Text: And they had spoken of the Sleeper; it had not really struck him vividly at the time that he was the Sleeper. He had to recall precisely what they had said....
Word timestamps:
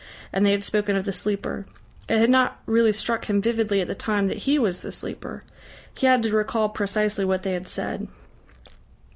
And 0.33 0.43
they 0.43 0.51
had 0.51 0.63
spoken 0.63 0.97
of 0.97 1.05
the 1.05 1.13
Sleeper; 1.13 1.67
it 2.09 2.17
had 2.17 2.31
not 2.31 2.59
really 2.65 2.91
struck 2.91 3.25
him 3.25 3.39
vividly 3.39 3.81
at 3.81 3.87
the 3.87 3.93
time 3.93 4.25
that 4.29 4.37
he 4.49 4.57
was 4.57 4.79
the 4.79 4.91
Sleeper. 4.91 5.43
He 5.93 6.07
had 6.07 6.23
to 6.23 6.31
recall 6.35 6.69
precisely 6.69 7.23
what 7.23 7.43
they 7.43 7.53
had 7.53 7.67
said.... 7.67 8.07